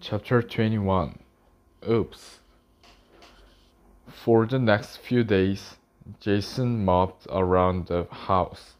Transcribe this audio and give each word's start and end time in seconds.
Chapter 0.00 0.42
21 0.42 1.20
Oops. 1.88 2.40
For 4.08 4.44
the 4.44 4.58
next 4.58 4.96
few 4.96 5.22
days, 5.22 5.76
Jason 6.18 6.84
mopped 6.84 7.28
around 7.30 7.86
the 7.86 8.08
house. 8.10 8.74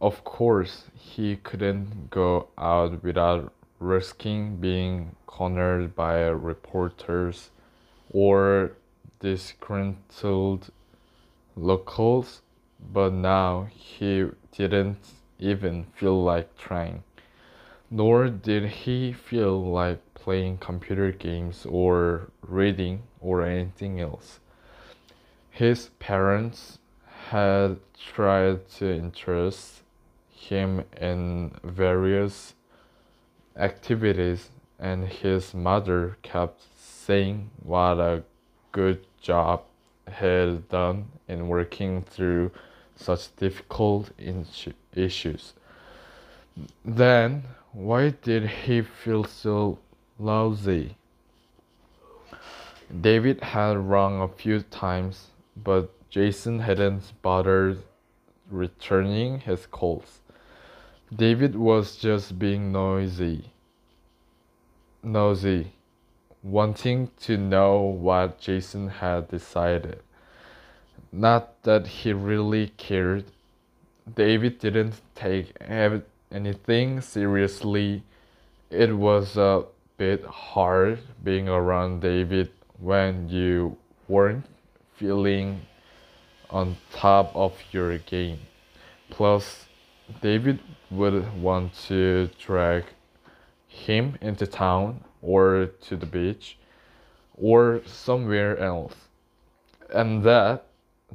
Of 0.00 0.24
course, 0.24 0.84
he 0.94 1.36
couldn't 1.36 2.10
go 2.10 2.48
out 2.58 3.04
without 3.04 3.52
risking 3.78 4.56
being 4.56 5.14
cornered 5.26 5.94
by 5.94 6.22
reporters 6.22 7.50
or 8.10 8.72
disgruntled 9.20 10.70
locals, 11.54 12.42
but 12.92 13.12
now 13.12 13.68
he 13.70 14.26
didn't 14.50 14.98
even 15.38 15.86
feel 15.94 16.20
like 16.22 16.56
trying. 16.58 17.04
Nor 17.90 18.28
did 18.28 18.64
he 18.64 19.12
feel 19.12 19.62
like 19.62 20.00
playing 20.14 20.58
computer 20.58 21.12
games 21.12 21.64
or 21.64 22.30
reading 22.42 23.04
or 23.20 23.42
anything 23.42 24.00
else. 24.00 24.40
His 25.50 25.90
parents 26.00 26.78
had 27.30 27.78
tried 28.12 28.68
to 28.70 28.92
interest 28.92 29.82
him 30.30 30.84
in 31.00 31.52
various 31.62 32.54
activities, 33.56 34.50
and 34.78 35.06
his 35.08 35.54
mother 35.54 36.18
kept 36.22 36.62
saying 36.76 37.50
what 37.62 37.98
a 37.98 38.24
good 38.72 39.06
job 39.20 39.62
he 40.06 40.12
had 40.12 40.68
done 40.68 41.06
in 41.28 41.48
working 41.48 42.02
through 42.02 42.50
such 42.96 43.34
difficult 43.36 44.10
issues. 44.94 45.54
Then, 46.84 47.44
why 47.76 48.08
did 48.08 48.46
he 48.46 48.80
feel 48.80 49.22
so 49.22 49.78
lousy? 50.18 50.96
David 53.02 53.42
had 53.42 53.76
rung 53.76 54.22
a 54.22 54.28
few 54.28 54.62
times, 54.62 55.26
but 55.54 55.90
Jason 56.08 56.60
hadn't 56.60 57.12
bothered 57.20 57.82
returning 58.50 59.40
his 59.40 59.66
calls. 59.66 60.20
David 61.14 61.54
was 61.54 61.96
just 61.96 62.38
being 62.38 62.72
noisy. 62.72 63.52
Nosy, 65.02 65.74
wanting 66.42 67.10
to 67.20 67.36
know 67.36 67.80
what 67.80 68.40
Jason 68.40 68.88
had 68.88 69.28
decided. 69.28 70.00
Not 71.12 71.62
that 71.64 71.86
he 71.86 72.14
really 72.14 72.68
cared. 72.78 73.26
David 74.14 74.60
didn't 74.60 75.02
take 75.14 75.52
anything 76.30 77.00
seriously. 77.00 78.02
It 78.70 78.96
was 78.96 79.36
a 79.36 79.64
bit 79.96 80.24
hard 80.24 80.98
being 81.22 81.48
around 81.48 82.00
David 82.00 82.50
when 82.78 83.28
you 83.28 83.76
weren't 84.08 84.46
feeling 84.96 85.62
on 86.50 86.76
top 86.92 87.34
of 87.34 87.54
your 87.72 87.98
game. 87.98 88.40
Plus, 89.10 89.66
David 90.20 90.60
would 90.90 91.40
want 91.40 91.74
to 91.88 92.30
drag 92.38 92.84
him 93.66 94.16
into 94.20 94.46
town 94.46 95.02
or 95.22 95.70
to 95.82 95.96
the 95.96 96.06
beach 96.06 96.58
or 97.34 97.82
somewhere 97.84 98.58
else. 98.58 98.94
And 99.92 100.22
that 100.24 100.66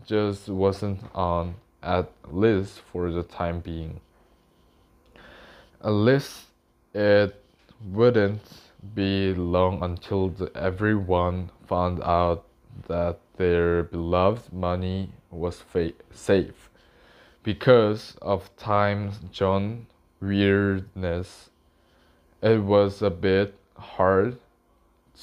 just 0.06 0.48
wasn't 0.48 1.02
on, 1.14 1.56
at 1.82 2.12
least 2.30 2.82
for 2.92 3.12
the 3.12 3.24
time 3.24 3.60
being. 3.60 4.00
At 5.84 5.94
least 5.94 6.46
it 6.94 7.44
wouldn't 7.84 8.44
be 8.94 9.34
long 9.34 9.82
until 9.82 10.32
everyone 10.54 11.50
found 11.66 12.04
out 12.04 12.46
that 12.88 13.20
their 13.38 13.82
beloved 13.82 14.54
money 14.54 15.10
was 15.32 15.60
fa- 15.62 15.94
safe 16.14 16.70
because 17.42 18.16
of 18.22 18.56
time 18.58 19.12
zone 19.34 19.88
weirdness. 20.20 21.50
It 22.44 22.62
was 22.62 23.02
a 23.02 23.10
bit 23.10 23.56
hard 23.76 24.38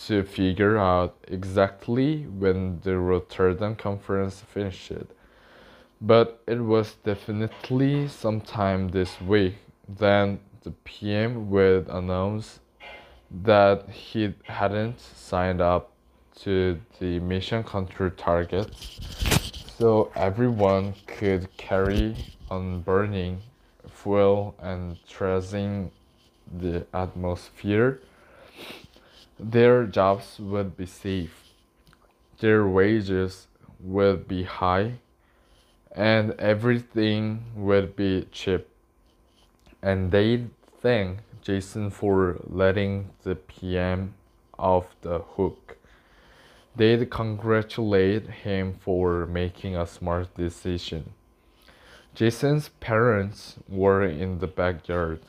to 0.06 0.24
figure 0.24 0.76
out 0.76 1.16
exactly 1.28 2.24
when 2.24 2.80
the 2.82 2.98
Rotterdam 2.98 3.76
conference 3.76 4.40
finished, 4.40 4.92
but 6.00 6.42
it 6.48 6.58
was 6.60 6.94
definitely 7.04 8.08
sometime 8.08 8.88
this 8.88 9.20
week. 9.20 9.54
Then 9.88 10.40
the 10.62 10.70
PM 10.84 11.50
would 11.50 11.88
announce 11.88 12.60
that 13.30 13.88
he 13.90 14.34
hadn't 14.44 15.00
signed 15.00 15.60
up 15.60 15.92
to 16.40 16.80
the 16.98 17.16
emission 17.16 17.62
control 17.64 18.10
targets, 18.10 18.98
so 19.76 20.10
everyone 20.14 20.94
could 21.06 21.54
carry 21.56 22.16
on 22.50 22.80
burning 22.82 23.40
fuel 23.88 24.54
and 24.60 24.96
tracing 25.08 25.90
the 26.60 26.86
atmosphere. 26.94 28.00
Their 29.38 29.84
jobs 29.84 30.38
would 30.38 30.76
be 30.76 30.86
safe, 30.86 31.44
their 32.40 32.66
wages 32.66 33.46
would 33.80 34.26
be 34.26 34.44
high, 34.44 34.94
and 35.92 36.32
everything 36.38 37.44
would 37.54 37.94
be 37.94 38.26
cheap. 38.32 38.66
And 39.82 40.10
they'd 40.10 40.50
thank 40.80 41.18
Jason 41.42 41.90
for 41.90 42.40
letting 42.46 43.10
the 43.22 43.36
PM 43.36 44.14
off 44.58 44.94
the 45.02 45.20
hook. 45.20 45.76
They'd 46.76 47.10
congratulate 47.10 48.28
him 48.28 48.74
for 48.80 49.26
making 49.26 49.76
a 49.76 49.86
smart 49.86 50.34
decision. 50.34 51.12
Jason's 52.14 52.70
parents 52.80 53.56
were 53.68 54.04
in 54.04 54.38
the 54.38 54.46
backyard. 54.46 55.20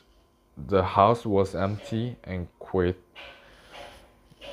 The 0.56 0.82
house 0.82 1.24
was 1.24 1.54
empty 1.54 2.16
and 2.24 2.48
quiet, 2.58 3.00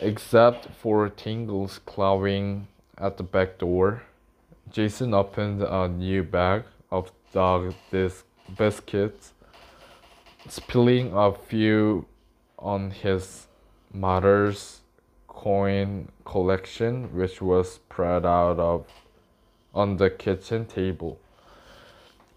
except 0.02 0.70
for 0.76 1.10
Tingles 1.10 1.80
clawing 1.86 2.68
at 2.98 3.18
the 3.18 3.24
back 3.24 3.58
door. 3.58 4.04
Jason 4.72 5.14
opened 5.14 5.62
a 5.64 5.88
new 5.88 6.24
bag 6.24 6.64
of 6.92 7.12
dog 7.34 7.74
biscuits, 8.58 9.34
spilling 10.50 11.14
a 11.14 11.34
few 11.34 12.06
on 12.58 12.92
his 12.92 13.48
mother's 13.94 14.82
coin 15.28 16.10
collection, 16.26 17.16
which 17.16 17.42
was 17.42 17.74
spread 17.74 18.26
out 18.26 18.60
of 18.60 18.86
on 19.74 19.98
the 19.98 20.10
kitchen 20.10 20.66
table. 20.66 21.20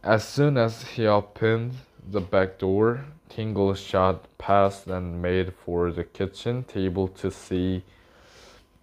As 0.03 0.27
soon 0.27 0.57
as 0.57 0.83
he 0.83 1.07
opened 1.07 1.75
the 2.11 2.21
back 2.21 2.59
door, 2.59 3.05
Tingle 3.29 3.75
shot 3.75 4.27
past 4.39 4.87
and 4.87 5.23
made 5.23 5.53
for 5.55 5.93
the 5.93 6.05
kitchen 6.05 6.65
table 6.65 7.09
to 7.09 7.31
see 7.31 7.83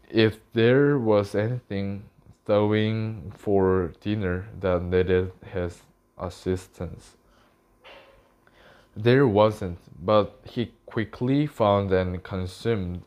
if 0.10 0.40
there 0.54 0.98
was 0.98 1.36
anything 1.36 2.04
stowing 2.44 3.34
for 3.36 3.94
dinner 4.00 4.48
that 4.60 4.82
needed 4.82 5.32
his 5.54 5.82
assistance. 6.18 7.18
There 9.00 9.28
wasn't, 9.28 9.78
but 10.04 10.40
he 10.44 10.72
quickly 10.88 11.46
found 11.46 11.92
and 11.92 12.24
consumed 12.24 13.04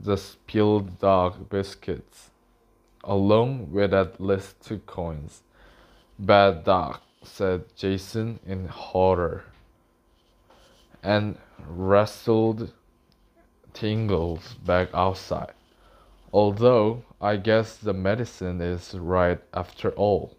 the 0.00 0.16
spilled 0.16 0.98
dog 0.98 1.48
biscuits, 1.48 2.30
along 3.04 3.70
with 3.70 3.94
at 3.94 4.20
least 4.20 4.60
two 4.60 4.80
coins. 4.80 5.42
Bad 6.18 6.64
dog, 6.64 6.98
said 7.22 7.76
Jason 7.76 8.40
in 8.44 8.66
horror, 8.66 9.44
and 11.00 11.38
wrestled 11.64 12.72
Tingles 13.72 14.54
back 14.66 14.88
outside. 14.92 15.52
Although 16.32 17.04
I 17.20 17.36
guess 17.36 17.76
the 17.76 17.92
medicine 17.94 18.60
is 18.60 18.94
right 18.94 19.40
after 19.54 19.90
all. 19.90 20.36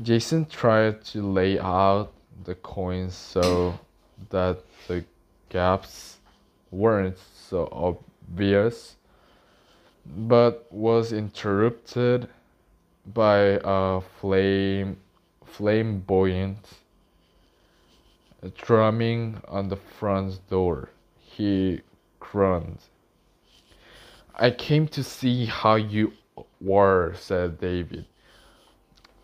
Jason 0.00 0.46
tried 0.46 1.04
to 1.06 1.20
lay 1.20 1.58
out 1.58 2.15
the 2.44 2.54
coins 2.56 3.14
so 3.14 3.78
that 4.30 4.58
the 4.88 5.04
gaps 5.48 6.18
weren't 6.70 7.18
so 7.18 7.68
obvious, 7.72 8.96
but 10.04 10.66
was 10.70 11.12
interrupted 11.12 12.28
by 13.14 13.60
a 13.62 14.00
flame 14.20 14.96
flamboyant 15.44 16.68
drumming 18.56 19.40
on 19.48 19.68
the 19.68 19.76
front 19.76 20.38
door. 20.48 20.90
He 21.18 21.80
groaned. 22.20 22.78
I 24.34 24.50
came 24.50 24.86
to 24.88 25.02
see 25.02 25.46
how 25.46 25.76
you 25.76 26.12
were, 26.60 27.14
said 27.18 27.58
David. 27.58 28.06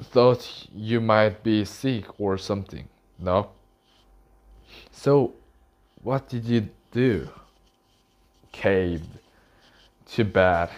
Thought 0.02 0.66
you 0.74 1.00
might 1.00 1.42
be 1.42 1.64
sick 1.64 2.18
or 2.18 2.38
something. 2.38 2.88
No? 3.22 3.50
So, 4.90 5.32
what 6.02 6.28
did 6.28 6.44
you 6.44 6.68
do? 6.90 7.28
caved. 8.52 9.08
Too 10.06 10.24
bad. 10.24 10.70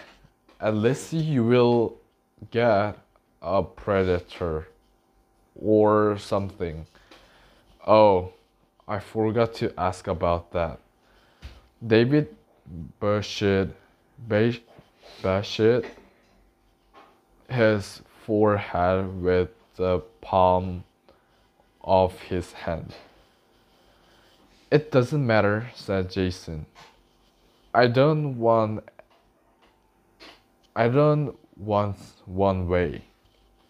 At 0.59 0.75
least 0.75 1.13
you 1.13 1.43
will 1.43 1.95
get 2.49 2.97
a 3.41 3.61
predator 3.61 4.67
or 5.55 6.17
something. 6.17 6.87
Oh, 7.85 8.31
I 8.87 8.99
forgot 8.99 9.53
to 9.55 9.73
ask 9.77 10.07
about 10.07 10.51
that. 10.53 10.79
David 11.85 12.35
Bushit, 13.01 13.71
Bushit 15.21 15.85
his 17.49 18.01
forehead 18.25 19.21
with 19.21 19.49
the 19.75 19.99
palm 20.21 20.83
of 21.85 22.19
his 22.19 22.51
hand. 22.51 22.95
It 24.71 24.91
doesn't 24.91 25.25
matter, 25.25 25.69
said 25.75 26.11
Jason. 26.11 26.65
I 27.73 27.87
don't 27.87 28.37
want 28.39 28.83
I 30.75 30.89
don't 30.89 31.37
want 31.55 31.97
one 32.25 32.67
way. 32.67 33.03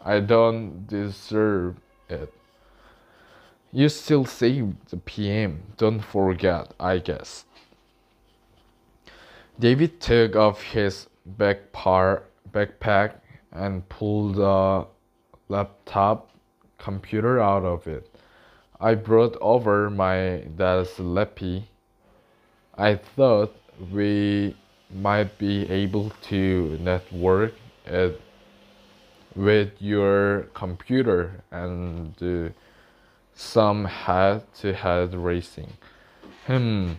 I 0.04 0.20
don't 0.22 0.88
deserve 0.88 1.76
it. 2.10 2.34
You 3.72 3.90
still 3.90 4.26
saved 4.26 4.90
the 4.90 4.98
PM, 4.98 5.62
don't 5.78 6.00
forget, 6.00 6.74
I 6.80 7.00
guess. 7.00 7.46
David 9.60 10.00
took 10.00 10.36
off 10.36 10.62
his 10.62 11.08
backpack 11.38 13.16
and 13.52 13.88
pulled 13.90 14.36
the 14.36 14.88
laptop 15.50 16.30
computer 16.86 17.40
out 17.40 17.66
of 17.66 17.88
it. 17.88 18.06
I 18.80 18.94
brought 18.94 19.36
over 19.42 19.90
my 19.90 20.44
dad's 20.56 21.00
lappy. 21.00 21.68
I 22.78 22.96
thought 23.16 23.56
we 23.92 24.56
might 24.94 25.32
be 25.40 25.68
able 25.82 26.12
to 26.30 26.78
network 26.80 27.54
it 27.88 28.22
with 29.36 29.72
your 29.80 30.44
computer 30.54 31.42
and 31.52 32.16
do 32.18 32.54
some 33.34 33.86
head 33.86 34.44
to 34.60 34.74
head 34.74 35.16
racing. 35.16 35.72
Hmm, 36.46 36.92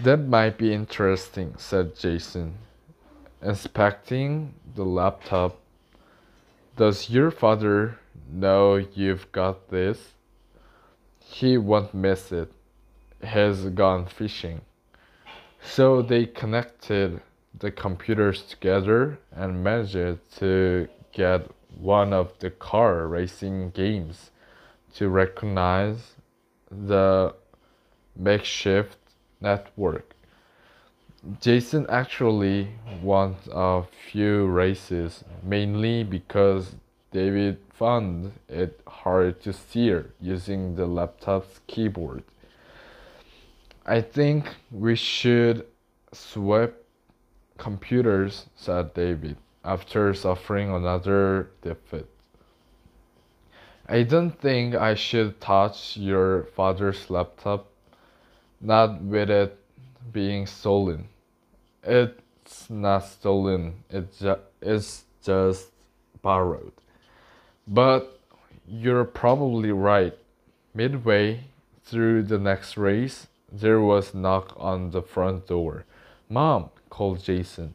that 0.00 0.20
might 0.36 0.58
be 0.58 0.74
interesting, 0.74 1.54
said 1.58 1.96
Jason, 1.96 2.54
inspecting 3.40 4.54
the 4.74 4.84
laptop. 4.84 5.60
Does 6.76 7.08
your 7.08 7.30
father 7.30 7.98
know 8.30 8.76
you've 8.76 9.30
got 9.32 9.70
this? 9.70 10.14
He 11.18 11.56
won't 11.58 11.94
miss 11.94 12.32
it. 12.32 12.52
He's 13.22 13.64
gone 13.66 14.06
fishing. 14.06 14.60
So 15.62 16.02
they 16.02 16.26
connected 16.26 17.20
the 17.58 17.70
computers 17.70 18.42
together 18.42 19.18
and 19.32 19.64
managed 19.64 20.18
to 20.38 20.88
get 21.12 21.48
one 21.78 22.12
of 22.12 22.38
the 22.38 22.50
car 22.50 23.06
racing 23.08 23.70
games 23.70 24.30
to 24.94 25.08
recognize 25.08 26.14
the 26.70 27.34
makeshift 28.16 28.98
network. 29.40 30.14
Jason 31.40 31.86
actually 31.88 32.68
won 33.02 33.36
a 33.50 33.82
few 34.10 34.46
races, 34.46 35.24
mainly 35.42 36.04
because 36.04 36.74
David 37.12 37.58
found 37.74 38.32
it 38.48 38.80
hard 38.86 39.42
to 39.42 39.52
steer 39.52 40.12
using 40.20 40.76
the 40.76 40.86
laptop's 40.86 41.60
keyboard. 41.66 42.22
I 43.84 44.00
think 44.00 44.46
we 44.70 44.94
should 44.94 45.66
swap 46.12 46.72
computers, 47.58 48.46
said 48.56 48.94
David, 48.94 49.36
after 49.64 50.14
suffering 50.14 50.70
another 50.70 51.50
defeat. 51.62 52.06
I 53.86 54.02
don't 54.02 54.38
think 54.40 54.74
I 54.74 54.94
should 54.94 55.40
touch 55.40 55.96
your 55.96 56.44
father's 56.56 57.10
laptop, 57.10 57.66
not 58.60 59.02
with 59.02 59.28
it 59.28 59.58
being 60.12 60.46
stolen. 60.46 61.08
It's 61.82 62.70
not 62.70 63.04
stolen, 63.04 63.84
it 63.90 64.16
ju- 64.18 64.40
it's 64.62 65.04
just 65.22 65.68
borrowed. 66.22 66.72
But 67.66 68.20
you're 68.66 69.04
probably 69.04 69.72
right. 69.72 70.16
Midway 70.74 71.44
through 71.84 72.24
the 72.24 72.38
next 72.38 72.76
race, 72.76 73.28
there 73.50 73.80
was 73.80 74.12
a 74.12 74.16
knock 74.18 74.54
on 74.56 74.90
the 74.90 75.02
front 75.02 75.46
door. 75.46 75.84
Mom, 76.28 76.70
called 76.90 77.22
Jason, 77.22 77.74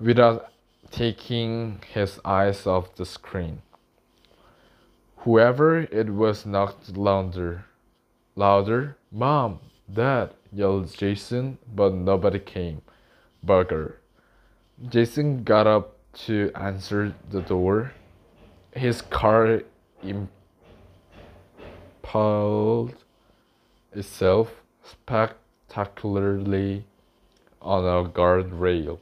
without 0.00 0.50
taking 0.90 1.80
his 1.92 2.18
eyes 2.24 2.66
off 2.66 2.94
the 2.94 3.04
screen. 3.04 3.62
Whoever 5.18 5.80
it 5.80 6.10
was 6.10 6.46
knocked 6.46 6.96
louder. 6.96 7.64
Louder. 8.34 8.96
Mom, 9.10 9.60
Dad, 9.92 10.30
yelled 10.52 10.92
Jason, 10.96 11.58
but 11.74 11.92
nobody 11.94 12.38
came. 12.38 12.82
Bugger. 13.44 13.94
Jason 14.88 15.42
got 15.42 15.66
up 15.66 15.96
to 16.26 16.50
answer 16.54 17.14
the 17.30 17.40
door. 17.42 17.92
His 18.76 19.00
car 19.00 19.62
impaled 22.02 22.94
itself 23.90 24.62
spectacularly 24.84 26.84
on 27.62 27.84
a 27.84 28.06
guardrail, 28.06 28.98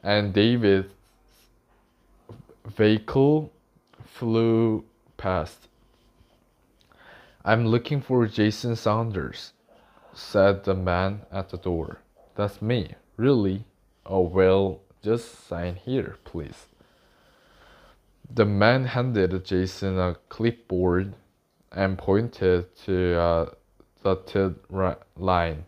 and 0.00 0.32
David's 0.32 0.92
vehicle 2.64 3.50
flew 4.04 4.84
past. 5.16 5.66
I'm 7.44 7.66
looking 7.66 8.00
for 8.00 8.28
Jason 8.28 8.76
Saunders, 8.76 9.54
said 10.12 10.62
the 10.62 10.74
man 10.74 11.22
at 11.32 11.50
the 11.50 11.58
door. 11.58 11.98
That's 12.36 12.62
me, 12.62 12.94
really? 13.16 13.64
Oh, 14.06 14.20
well, 14.20 14.82
just 15.02 15.48
sign 15.48 15.74
here, 15.74 16.16
please. 16.22 16.68
The 18.30 18.44
man 18.44 18.86
handed 18.86 19.44
Jason 19.44 19.98
a 19.98 20.10
uh, 20.10 20.14
clipboard 20.28 21.14
and 21.70 21.98
pointed 21.98 22.74
to 22.84 23.18
uh, 23.18 23.50
a 24.04 24.14
dotted 24.14 24.56
line. 25.16 25.64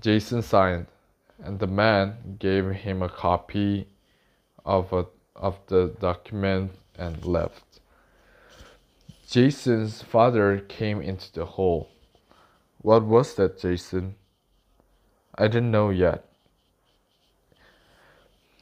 Jason 0.00 0.42
signed, 0.42 0.86
and 1.42 1.58
the 1.58 1.66
man 1.66 2.36
gave 2.38 2.70
him 2.70 3.02
a 3.02 3.08
copy 3.08 3.88
of, 4.64 4.92
a, 4.92 5.06
of 5.36 5.58
the 5.66 5.94
document 6.00 6.72
and 6.98 7.24
left. 7.24 7.80
Jason's 9.28 10.02
father 10.02 10.58
came 10.58 11.00
into 11.00 11.32
the 11.32 11.44
hall. 11.44 11.88
What 12.78 13.04
was 13.04 13.34
that, 13.34 13.58
Jason? 13.58 14.14
I 15.36 15.48
didn't 15.48 15.70
know 15.70 15.90
yet. 15.90 16.24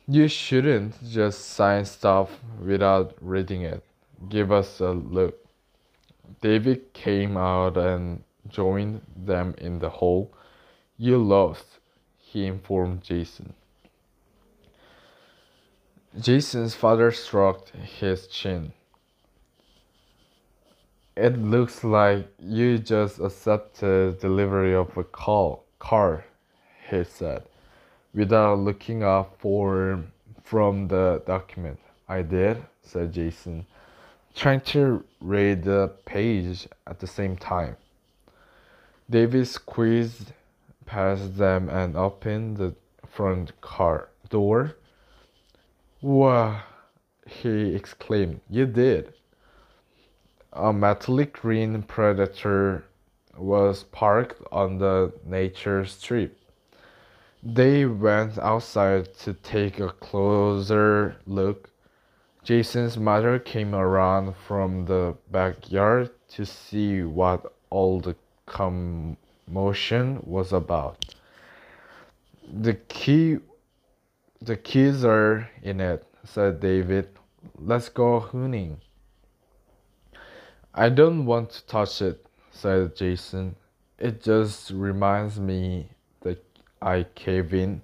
You 0.09 0.27
shouldn't 0.27 1.03
just 1.09 1.47
sign 1.51 1.85
stuff 1.85 2.41
without 2.61 3.15
reading 3.21 3.63
it. 3.63 3.85
Give 4.29 4.51
us 4.51 4.81
a 4.81 4.91
look. 4.91 5.39
David 6.41 6.93
came 6.93 7.37
out 7.37 7.77
and 7.77 8.25
joined 8.49 9.03
them 9.17 9.55
in 9.59 9.79
the 9.79 9.91
hall. 9.91 10.33
You 10.97 11.19
lost, 11.19 11.79
he 12.19 12.47
informed 12.47 13.03
Jason. 13.03 13.55
Jason's 16.19 16.75
father 16.75 17.11
stroked 17.13 17.71
his 17.71 18.27
chin. 18.27 18.73
It 21.17 21.39
looks 21.39 21.85
like 21.85 22.27
you 22.39 22.79
just 22.79 23.21
accepted 23.21 24.19
delivery 24.19 24.75
of 24.75 24.97
a 24.97 25.05
call, 25.05 25.65
car, 25.79 26.25
he 26.91 27.05
said, 27.05 27.45
without 28.15 28.59
looking 28.59 29.03
up 29.03 29.37
for 29.39 30.03
from 30.43 30.89
the 30.89 31.23
document. 31.27 31.79
I 32.09 32.23
did, 32.23 32.63
said 32.83 33.13
Jason, 33.13 33.67
trying 34.35 34.61
to 34.73 35.05
read 35.21 35.63
the 35.63 35.93
page 36.05 36.69
at 36.87 37.01
the 37.01 37.07
same 37.07 37.37
time. 37.37 37.77
David 39.09 39.47
squeezed 39.49 40.33
past 40.85 41.37
them 41.37 41.69
and 41.69 41.97
opened 41.97 42.57
the 42.57 42.75
front 43.07 43.59
car 43.61 44.09
door. 44.31 44.77
Wow, 46.01 46.63
he 47.27 47.75
exclaimed. 47.75 48.41
You 48.51 48.67
did. 48.67 49.15
A 50.53 50.73
metallic 50.73 51.35
green 51.35 51.83
predator 51.83 52.85
was 53.37 53.85
parked 53.85 54.43
on 54.51 54.79
the 54.79 55.13
nature 55.25 55.85
strip. 55.87 56.39
They 57.43 57.87
went 57.87 58.39
outside 58.39 59.15
to 59.19 59.35
take 59.35 59.81
a 59.81 59.89
closer 59.89 61.17
look. 61.27 61.71
Jason's 62.45 62.97
mother 62.97 63.41
came 63.41 63.75
around 63.75 64.37
from 64.37 64.85
the 64.85 65.17
backyard 65.31 66.11
to 66.31 66.47
see 66.47 67.03
what 67.03 67.53
all 67.69 68.01
the 68.01 68.15
commotion 68.47 70.23
was 70.25 70.53
about. 70.53 71.15
The 72.53 72.75
key 72.75 73.39
the 74.41 74.57
keys 74.57 75.05
are 75.05 75.49
in 75.63 75.81
it, 75.81 76.05
said 76.25 76.61
David. 76.61 77.09
Let's 77.59 77.89
go 77.89 78.21
hunting. 78.21 78.81
I 80.75 80.89
don't 80.89 81.27
want 81.27 81.51
to 81.51 81.67
touch 81.67 82.03
it, 82.03 82.25
said 82.51 82.97
Jason. 82.97 83.57
It 83.99 84.23
just 84.23 84.71
reminds 84.71 85.39
me 85.39 85.91
I 86.83 87.07
cave 87.15 87.55
in. 87.55 87.81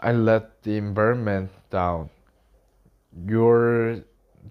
I 0.00 0.12
let 0.12 0.62
the 0.62 0.78
environment 0.78 1.50
down. 1.70 2.08
You're 3.26 4.00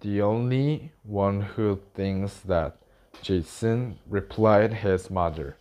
the 0.02 0.22
only 0.22 0.92
one 1.02 1.42
who 1.42 1.80
thinks 1.96 2.40
that, 2.42 2.78
Jason 3.24 3.98
replied 4.08 4.72
his 4.74 5.10
mother. 5.10 5.58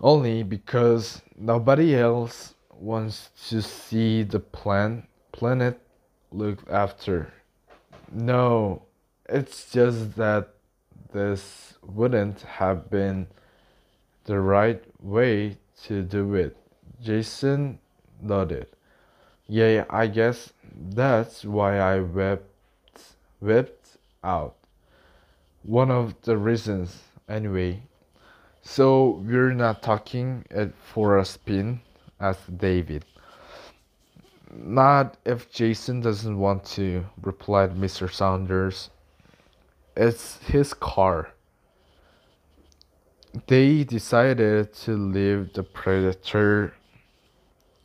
Only 0.00 0.44
because 0.44 1.20
nobody 1.36 1.96
else 1.96 2.54
wants 2.70 3.30
to 3.48 3.60
see 3.60 4.22
the 4.22 4.40
plan 4.40 5.08
planet 5.32 5.80
looked 6.30 6.68
after. 6.70 7.32
No, 8.12 8.82
it's 9.28 9.72
just 9.72 10.14
that 10.16 10.54
this 11.12 11.74
wouldn't 11.82 12.42
have 12.42 12.88
been 12.88 13.26
the 14.24 14.38
right 14.38 14.82
way 15.00 15.58
to 15.84 16.02
do 16.02 16.34
it. 16.34 16.56
Jason 17.02 17.78
nodded. 18.20 18.66
Yeah, 19.48 19.84
I 19.90 20.06
guess 20.06 20.52
that's 20.74 21.44
why 21.44 21.78
I 21.78 22.00
wept 22.00 22.48
wept 23.40 23.98
out. 24.22 24.54
One 25.64 25.90
of 25.90 26.14
the 26.22 26.36
reasons, 26.36 27.02
anyway. 27.28 27.82
So 28.62 29.20
we're 29.26 29.52
not 29.52 29.82
talking 29.82 30.44
it 30.50 30.72
for 30.92 31.18
a 31.18 31.24
spin, 31.24 31.80
asked 32.20 32.56
David. 32.56 33.04
Not 34.54 35.16
if 35.24 35.50
Jason 35.50 36.00
doesn't 36.00 36.38
want 36.38 36.64
to, 36.76 37.04
replied 37.20 37.74
Mr. 37.74 38.10
Saunders. 38.10 38.90
It's 39.96 40.38
his 40.44 40.72
car. 40.72 41.31
They 43.46 43.84
decided 43.84 44.74
to 44.84 44.94
leave 44.94 45.54
the 45.54 45.62
Predator 45.62 46.74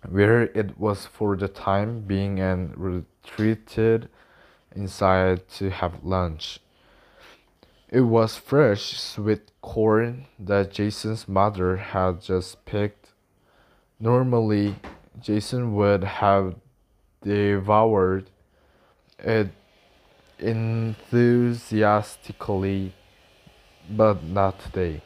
where 0.10 0.44
it 0.44 0.78
was 0.78 1.06
for 1.06 1.38
the 1.38 1.48
time 1.48 2.02
being 2.02 2.42
and 2.42 2.78
retreated 2.78 4.10
inside 4.76 5.48
to 5.52 5.70
have 5.70 6.04
lunch. 6.04 6.60
It 7.88 8.02
was 8.02 8.36
fresh, 8.36 9.00
sweet 9.00 9.52
corn 9.62 10.26
that 10.38 10.74
Jason's 10.74 11.30
mother 11.30 11.78
had 11.78 12.22
just 12.22 12.66
picked. 12.66 13.12
Normally, 14.02 14.76
Jason 15.22 15.74
would 15.76 16.04
have 16.04 16.56
devoured 17.24 18.30
it 19.20 19.52
enthusiastically, 20.40 22.94
but 23.90 24.26
not 24.26 24.60
today. 24.60 25.04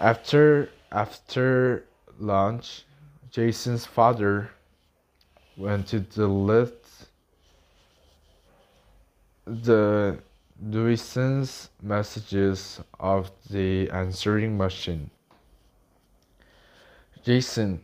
After 0.00 0.68
after 0.92 1.84
lunch, 2.20 2.84
Jason's 3.32 3.84
father 3.84 4.50
went 5.56 5.88
to 5.88 5.98
delete 5.98 6.86
the 9.44 10.18
Dawson's 10.70 11.70
messages 11.82 12.80
of 13.00 13.32
the 13.50 13.90
answering 13.90 14.56
machine. 14.56 15.10
Jason, 17.24 17.82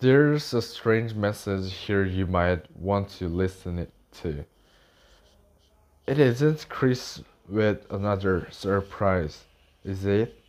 there's 0.00 0.54
a 0.54 0.62
strange 0.62 1.14
message 1.14 1.74
here 1.74 2.04
you 2.04 2.26
might 2.26 2.64
want 2.74 3.10
to 3.18 3.28
listen 3.28 3.78
it 3.78 3.92
to. 4.22 4.46
It 6.06 6.18
isn't 6.18 6.66
Chris 6.70 7.22
with 7.50 7.84
another 7.90 8.48
surprise, 8.50 9.44
is 9.84 10.06
it? 10.06 10.40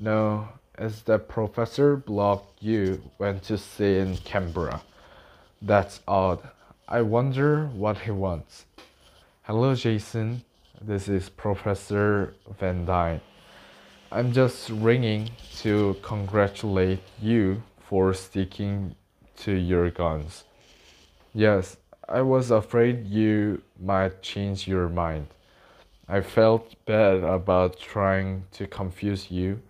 No, 0.00 0.48
it's 0.78 1.00
that 1.02 1.28
Professor 1.28 1.96
Block 1.96 2.46
you 2.60 3.02
went 3.18 3.42
to 3.44 3.58
see 3.58 3.98
in 3.98 4.16
Canberra. 4.18 4.80
That's 5.60 5.98
odd. 6.06 6.38
I 6.86 7.02
wonder 7.02 7.66
what 7.66 7.98
he 7.98 8.12
wants. 8.12 8.64
Hello, 9.42 9.74
Jason. 9.74 10.44
This 10.80 11.08
is 11.08 11.28
Professor 11.28 12.34
Van 12.60 12.86
Dyne. 12.86 13.20
I'm 14.12 14.32
just 14.32 14.70
ringing 14.70 15.30
to 15.62 15.96
congratulate 16.02 17.00
you 17.20 17.60
for 17.80 18.14
sticking 18.14 18.94
to 19.38 19.52
your 19.52 19.90
guns. 19.90 20.44
Yes, 21.34 21.76
I 22.08 22.22
was 22.22 22.52
afraid 22.52 23.08
you 23.08 23.62
might 23.80 24.22
change 24.22 24.68
your 24.68 24.88
mind. 24.88 25.26
I 26.08 26.20
felt 26.20 26.76
bad 26.86 27.24
about 27.24 27.80
trying 27.80 28.44
to 28.52 28.68
confuse 28.68 29.28
you. 29.32 29.60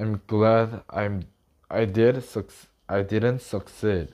I'm 0.00 0.22
glad 0.26 0.82
I'm 0.88 1.26
I 1.70 1.84
did 1.84 2.24
suc- 2.24 2.68
I 2.88 3.02
didn't 3.02 3.42
succeed. 3.42 4.08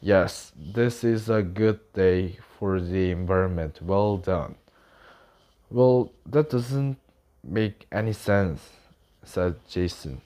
Yes, 0.00 0.50
this 0.56 1.04
is 1.04 1.30
a 1.30 1.40
good 1.40 1.78
day 1.92 2.38
for 2.58 2.80
the 2.80 3.12
environment. 3.12 3.78
Well 3.80 4.16
done. 4.16 4.56
Well, 5.70 6.10
that 6.26 6.50
doesn't 6.50 6.98
make 7.44 7.86
any 7.92 8.12
sense, 8.12 8.70
said 9.22 9.54
Jason. 9.68 10.20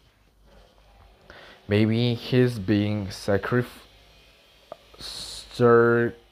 Maybe 1.69 2.15
he's 2.15 2.59
being 2.59 3.09
sacrif- 3.09 3.85
sarcastic, 4.99 6.23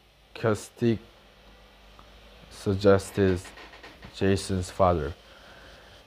suggested 2.48 3.38
Jason's 4.16 4.70
father. 4.70 5.12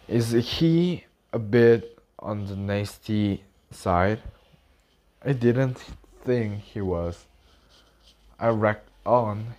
Is 0.07 0.31
he 0.31 1.05
a 1.31 1.37
bit 1.37 1.98
on 2.19 2.45
the 2.45 2.55
nasty 2.55 3.43
side? 3.71 4.19
I 5.25 5.33
didn't 5.33 5.77
think 6.23 6.61
he 6.61 6.81
was. 6.81 7.25
I 8.39 8.49
reckon 8.49 9.55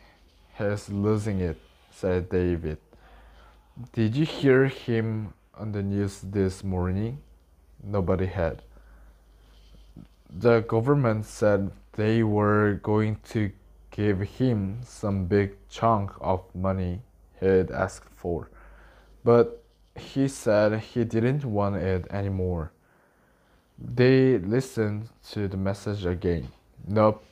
he's 0.56 0.88
losing 0.88 1.40
it, 1.40 1.58
said 1.90 2.30
David. 2.30 2.78
Did 3.92 4.16
you 4.16 4.24
hear 4.24 4.66
him 4.66 5.32
on 5.54 5.72
the 5.72 5.82
news 5.82 6.20
this 6.20 6.62
morning? 6.64 7.20
Nobody 7.82 8.26
had. 8.26 8.62
The 10.28 10.60
government 10.60 11.26
said 11.26 11.70
they 11.92 12.22
were 12.22 12.80
going 12.82 13.18
to 13.30 13.50
give 13.90 14.20
him 14.20 14.80
some 14.84 15.26
big 15.26 15.56
chunk 15.68 16.12
of 16.20 16.42
money 16.54 17.02
he'd 17.40 17.70
asked 17.70 18.08
for, 18.14 18.48
but 19.24 19.59
he 19.96 20.28
said 20.28 20.80
he 20.80 21.04
didn't 21.04 21.44
want 21.44 21.76
it 21.76 22.06
anymore. 22.10 22.72
They 23.78 24.38
listened 24.38 25.08
to 25.30 25.48
the 25.48 25.56
message 25.56 26.04
again. 26.04 26.48
Nope. 26.86 27.24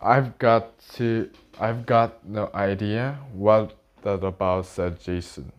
I've 0.00 0.38
got 0.38 0.78
to 0.94 1.30
I've 1.60 1.86
got 1.86 2.26
no 2.26 2.50
idea 2.54 3.18
what 3.32 3.76
that 4.02 4.24
about, 4.24 4.66
said 4.66 5.00
Jason. 5.00 5.52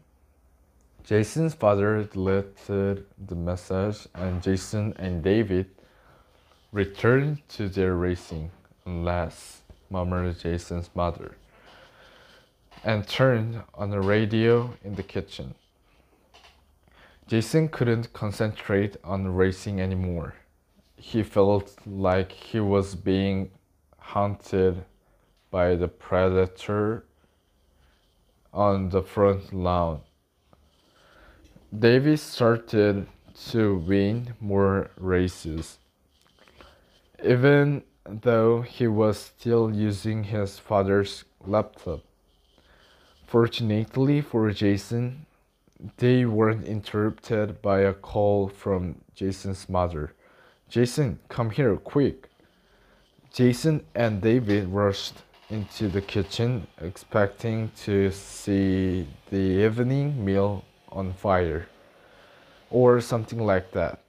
Jason's 1.04 1.54
father 1.54 2.04
deleted 2.04 3.06
the 3.28 3.36
message, 3.36 4.08
and 4.14 4.42
Jason 4.42 4.94
and 4.98 5.24
David 5.24 5.68
returned 6.72 7.48
to 7.50 7.70
their 7.70 7.96
racing, 7.96 8.52
unless, 8.86 9.62
murmured 9.90 10.40
Jason's 10.40 10.90
mother, 10.96 11.38
and 12.84 13.08
turned 13.08 13.62
on 13.74 13.90
the 13.92 14.02
radio 14.02 14.74
in 14.84 14.96
the 14.96 15.04
kitchen. 15.04 15.56
Jason 17.27 17.70
couldn't 17.70 18.13
concentrate 18.13 18.98
on 19.03 19.27
racing 19.29 19.82
anymore. 19.82 20.36
He 20.96 21.24
felt 21.24 21.75
like 21.88 22.32
he 22.32 22.60
was 22.60 22.94
being 22.94 23.50
hunted 23.98 24.86
by 25.50 25.75
the 25.75 25.88
predator 25.88 27.05
on 28.53 28.89
the 28.89 29.01
front 29.01 29.51
lawn. 29.51 30.01
David 31.77 32.20
started 32.20 33.08
to 33.50 33.77
win 33.77 34.36
more 34.39 34.91
races. 34.96 35.79
Even 37.24 37.84
though 38.08 38.62
he 38.62 38.86
was 38.88 39.17
still 39.17 39.74
using 39.74 40.25
his 40.25 40.60
father's 40.60 41.25
laptop. 41.41 42.01
Fortunately 43.25 44.22
for 44.22 44.51
Jason, 44.51 45.25
they 45.98 46.25
weren't 46.25 46.65
interrupted 46.65 47.62
by 47.62 47.82
a 47.82 47.94
call 47.94 48.48
from 48.48 48.96
Jason's 49.13 49.67
mother. 49.70 50.13
Jason, 50.70 51.20
come 51.29 51.50
here, 51.50 51.75
quick. 51.75 52.29
Jason 53.32 53.86
and 53.94 54.22
David 54.22 54.67
rushed 54.70 55.15
into 55.50 55.89
the 55.89 56.01
kitchen, 56.01 56.67
expecting 56.82 57.72
to 57.84 58.12
see 58.12 59.08
the 59.29 59.65
evening 59.65 60.24
meal 60.24 60.63
on 60.89 61.13
fire 61.13 61.67
or 62.70 63.00
something 63.01 63.39
like 63.46 63.72
that. 63.72 64.00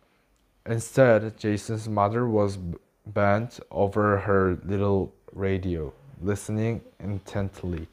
Instead, 0.64 1.38
Jason's 1.38 1.88
mother 1.88 2.26
was 2.26 2.58
bent 3.06 3.61
over 3.70 4.18
her 4.18 4.58
little 4.64 5.12
radio, 5.32 5.92
listening 6.23 6.80
intently. 6.99 7.87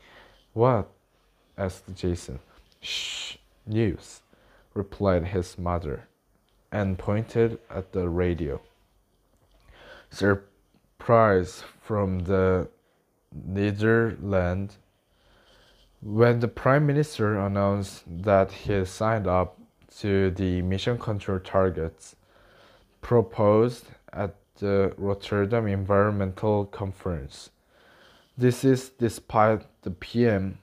What? 0.53 0.89
asked 1.57 1.83
Jason. 1.95 2.39
Shh, 2.81 3.22
news, 3.65 4.21
replied 4.73 5.27
his 5.27 5.57
mother, 5.57 6.07
and 6.71 6.97
pointed 6.97 7.59
at 7.69 7.91
the 7.91 8.09
radio. 8.09 8.61
Surprise 10.09 11.63
from 11.81 12.19
the 12.19 12.67
Netherlands 13.33 14.77
when 16.01 16.39
the 16.39 16.47
Prime 16.47 16.85
Minister 16.85 17.39
announced 17.39 18.03
that 18.07 18.51
he 18.51 18.83
signed 18.83 19.25
up 19.25 19.57
to 19.99 20.31
the 20.31 20.59
emission 20.59 20.97
control 20.97 21.39
targets 21.39 22.15
proposed 23.01 23.85
at 24.11 24.35
the 24.59 24.93
Rotterdam 24.97 25.67
Environmental 25.67 26.65
Conference. 26.65 27.49
This 28.37 28.63
is 28.63 28.89
despite 28.89 29.65
the 29.83 29.91
PM 29.91 30.59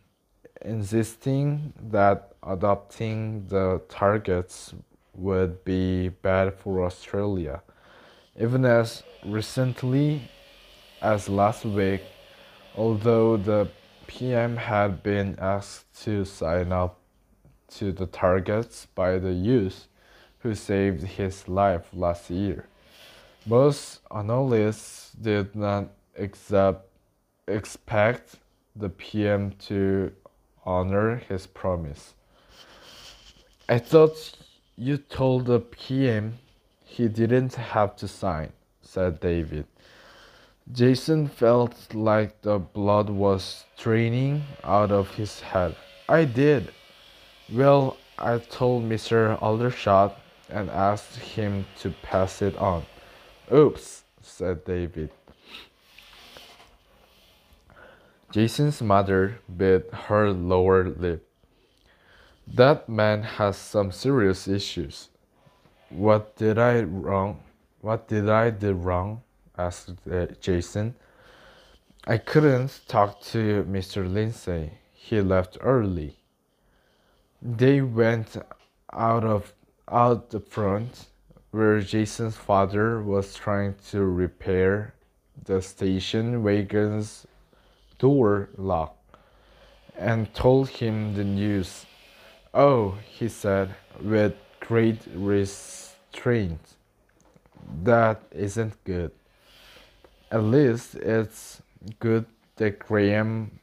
insisting 0.64 1.72
that 1.90 2.32
adopting 2.42 3.46
the 3.48 3.80
targets 3.88 4.74
would 5.14 5.64
be 5.64 6.08
bad 6.08 6.54
for 6.54 6.84
Australia. 6.84 7.62
Even 8.38 8.64
as 8.64 9.02
recently 9.24 10.22
as 11.02 11.28
last 11.28 11.64
week, 11.64 12.02
although 12.76 13.36
the 13.36 13.68
PM 14.06 14.56
had 14.56 15.02
been 15.02 15.36
asked 15.38 16.02
to 16.02 16.24
sign 16.24 16.72
up 16.72 16.98
to 17.68 17.92
the 17.92 18.06
targets 18.06 18.86
by 18.94 19.18
the 19.18 19.32
youth 19.32 19.86
who 20.40 20.54
saved 20.54 21.02
his 21.02 21.48
life 21.48 21.86
last 21.92 22.30
year. 22.30 22.66
Most 23.46 24.00
analysts 24.10 25.12
did 25.12 25.54
not 25.54 25.88
accept, 26.18 26.88
expect 27.46 28.36
the 28.74 28.88
PM 28.88 29.52
to 29.68 30.12
honor 30.64 31.16
his 31.16 31.46
promise. 31.46 32.14
I 33.68 33.78
thought 33.78 34.36
you 34.76 34.96
told 34.96 35.46
the 35.46 35.60
PM 35.60 36.38
he 36.84 37.08
didn't 37.08 37.54
have 37.54 37.96
to 37.96 38.08
sign, 38.08 38.52
said 38.82 39.20
David. 39.20 39.66
Jason 40.72 41.28
felt 41.28 41.94
like 41.94 42.42
the 42.42 42.58
blood 42.58 43.10
was 43.10 43.64
draining 43.76 44.42
out 44.64 44.90
of 44.90 45.14
his 45.14 45.40
head. 45.40 45.76
I 46.08 46.24
did. 46.24 46.72
Well, 47.52 47.96
I 48.18 48.38
told 48.38 48.84
Mr. 48.84 49.40
Aldershot 49.42 50.16
and 50.48 50.70
asked 50.70 51.16
him 51.16 51.66
to 51.80 51.90
pass 52.02 52.42
it 52.42 52.56
on. 52.56 52.84
Oops, 53.52 54.04
said 54.20 54.64
David. 54.64 55.10
Jason's 58.32 58.80
mother 58.80 59.40
bit 59.56 59.92
her 59.92 60.30
lower 60.30 60.84
lip. 60.88 61.26
That 62.46 62.88
man 62.88 63.22
has 63.22 63.56
some 63.56 63.90
serious 63.90 64.46
issues. 64.46 65.08
What 65.88 66.36
did 66.36 66.56
I 66.56 66.82
wrong? 66.82 67.40
What 67.80 68.06
did 68.06 68.28
I 68.28 68.50
do 68.50 68.72
wrong? 68.72 69.22
asked 69.58 69.94
uh, 70.08 70.26
Jason. 70.40 70.94
I 72.06 72.18
couldn't 72.18 72.82
talk 72.86 73.20
to 73.32 73.64
Mr. 73.64 74.08
Lindsay. 74.10 74.74
He 74.92 75.20
left 75.20 75.58
early. 75.60 76.16
They 77.42 77.80
went 77.80 78.36
out 78.92 79.24
of 79.24 79.52
out 79.90 80.30
the 80.30 80.40
front 80.40 81.06
where 81.50 81.80
Jason's 81.80 82.36
father 82.36 83.02
was 83.02 83.34
trying 83.34 83.74
to 83.90 84.04
repair 84.04 84.94
the 85.44 85.60
station 85.60 86.44
wagon's 86.44 87.26
door 88.00 88.48
lock 88.56 88.96
and 89.96 90.34
told 90.34 90.68
him 90.68 91.14
the 91.14 91.22
news. 91.22 91.86
Oh, 92.52 92.98
he 93.06 93.28
said 93.28 93.74
with 94.02 94.34
great 94.58 94.98
restraint. 95.14 96.60
That 97.84 98.22
isn't 98.32 98.82
good. 98.84 99.12
At 100.32 100.42
least 100.42 100.94
it's 100.96 101.62
good 102.00 102.24
that 102.56 102.78
Graham 102.78 103.60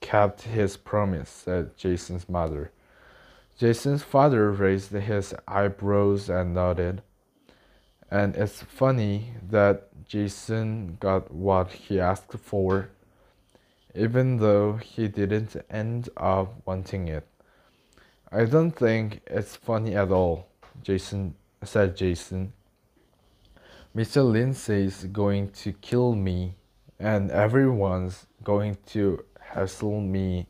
kept 0.00 0.42
his 0.42 0.76
promise, 0.76 1.28
said 1.28 1.76
Jason's 1.76 2.28
mother. 2.28 2.72
Jason's 3.58 4.02
father 4.02 4.50
raised 4.50 4.90
his 4.92 5.34
eyebrows 5.46 6.28
and 6.28 6.54
nodded. 6.54 7.02
And 8.10 8.34
it's 8.34 8.62
funny 8.62 9.34
that 9.50 9.88
Jason 10.06 10.96
got 11.00 11.32
what 11.32 11.70
he 11.72 12.00
asked 12.00 12.38
for, 12.38 12.90
even 13.94 14.38
though 14.38 14.74
he 14.74 15.08
didn't 15.08 15.56
end 15.70 16.08
up 16.16 16.54
wanting 16.64 17.08
it. 17.08 17.26
I 18.30 18.44
don't 18.44 18.70
think 18.70 19.20
it's 19.26 19.56
funny 19.56 19.94
at 19.94 20.10
all, 20.10 20.48
Jason 20.82 21.34
said 21.64 21.96
Jason. 21.96 22.52
Mr. 23.94 24.28
Lindsay's 24.28 25.04
going 25.04 25.50
to 25.50 25.72
kill 25.72 26.14
me 26.14 26.54
and 26.98 27.30
everyone's 27.30 28.26
going 28.42 28.78
to 28.86 29.22
hassle 29.40 30.00
me 30.00 30.46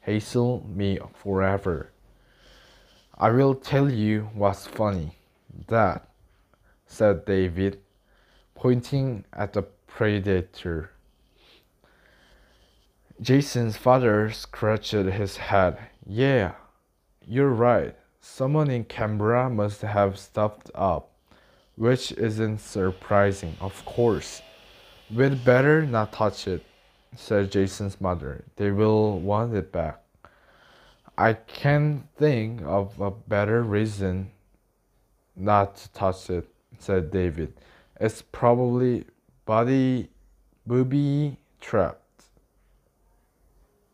hassle 0.00 0.66
me 0.66 0.98
forever. 1.14 1.92
I 3.16 3.30
will 3.30 3.54
tell 3.54 3.90
you 3.90 4.30
what's 4.34 4.66
funny. 4.66 5.16
That, 5.68 6.08
said 6.86 7.26
David, 7.26 7.80
pointing 8.54 9.24
at 9.32 9.52
the 9.52 9.62
predator. 9.62 10.90
Jason's 13.20 13.76
father 13.76 14.30
scratched 14.30 14.92
his 14.92 15.36
head. 15.36 15.76
Yeah, 16.06 16.52
you're 17.26 17.50
right. 17.50 17.94
Someone 18.22 18.70
in 18.70 18.84
Canberra 18.84 19.50
must 19.50 19.82
have 19.82 20.18
stopped 20.18 20.70
up, 20.74 21.10
which 21.76 22.12
isn't 22.12 22.60
surprising, 22.60 23.56
of 23.60 23.84
course. 23.84 24.40
We'd 25.14 25.44
better 25.44 25.84
not 25.84 26.12
touch 26.12 26.48
it, 26.48 26.64
said 27.14 27.52
Jason's 27.52 28.00
mother. 28.00 28.44
They 28.56 28.70
will 28.70 29.20
want 29.20 29.54
it 29.54 29.70
back. 29.70 30.00
I 31.18 31.34
can't 31.34 32.06
think 32.16 32.62
of 32.62 32.98
a 32.98 33.10
better 33.10 33.62
reason 33.62 34.30
not 35.36 35.76
to 35.76 35.92
touch 35.92 36.30
it, 36.30 36.48
said 36.78 37.10
David. 37.10 37.52
It's 38.00 38.22
probably 38.22 39.04
body 39.44 40.08
booby 40.66 41.36
trap. 41.60 41.99